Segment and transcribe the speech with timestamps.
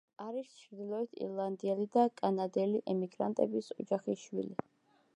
[0.23, 4.61] არის ჩრდილოეთ ირლანდიელი და კანადელი ემიგრანტების ოჯახის შვილი.